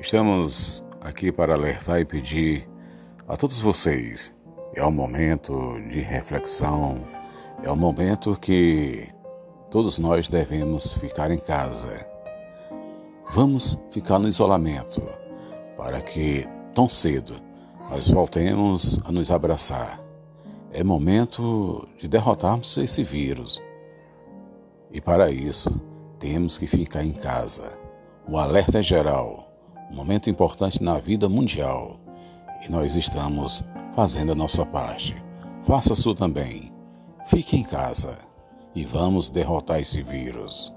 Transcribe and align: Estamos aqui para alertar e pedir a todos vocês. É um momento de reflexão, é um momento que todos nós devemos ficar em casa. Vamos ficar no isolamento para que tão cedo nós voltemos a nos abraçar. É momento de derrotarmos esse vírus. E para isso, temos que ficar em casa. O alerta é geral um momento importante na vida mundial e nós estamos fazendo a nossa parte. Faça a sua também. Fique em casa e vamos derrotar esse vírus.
Estamos 0.00 0.82
aqui 0.98 1.30
para 1.30 1.52
alertar 1.52 2.00
e 2.00 2.06
pedir 2.06 2.66
a 3.28 3.36
todos 3.36 3.58
vocês. 3.58 4.34
É 4.74 4.82
um 4.82 4.90
momento 4.90 5.78
de 5.90 6.00
reflexão, 6.00 6.96
é 7.62 7.70
um 7.70 7.76
momento 7.76 8.34
que 8.40 9.08
todos 9.70 9.98
nós 9.98 10.26
devemos 10.26 10.94
ficar 10.94 11.30
em 11.30 11.36
casa. 11.36 12.06
Vamos 13.34 13.78
ficar 13.90 14.18
no 14.18 14.26
isolamento 14.26 15.02
para 15.76 16.00
que 16.00 16.48
tão 16.74 16.88
cedo 16.88 17.34
nós 17.90 18.08
voltemos 18.08 18.98
a 19.04 19.12
nos 19.12 19.30
abraçar. 19.30 20.02
É 20.72 20.82
momento 20.82 21.86
de 21.98 22.08
derrotarmos 22.08 22.74
esse 22.78 23.02
vírus. 23.02 23.62
E 24.90 24.98
para 24.98 25.30
isso, 25.30 25.70
temos 26.18 26.56
que 26.56 26.66
ficar 26.66 27.04
em 27.04 27.12
casa. 27.12 27.78
O 28.26 28.38
alerta 28.38 28.78
é 28.78 28.82
geral 28.82 29.49
um 29.90 29.94
momento 29.94 30.30
importante 30.30 30.82
na 30.82 30.98
vida 30.98 31.28
mundial 31.28 31.98
e 32.64 32.70
nós 32.70 32.94
estamos 32.94 33.64
fazendo 33.94 34.32
a 34.32 34.34
nossa 34.34 34.64
parte. 34.64 35.16
Faça 35.64 35.92
a 35.92 35.96
sua 35.96 36.14
também. 36.14 36.72
Fique 37.26 37.56
em 37.56 37.62
casa 37.62 38.18
e 38.74 38.84
vamos 38.84 39.28
derrotar 39.28 39.80
esse 39.80 40.02
vírus. 40.02 40.72